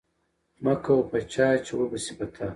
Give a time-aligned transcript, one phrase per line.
[0.63, 2.47] مه کوه په چا، چي وبه سي په تا